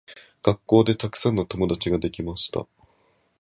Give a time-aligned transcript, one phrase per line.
[0.41, 2.65] 学校でたくさん友達ができました。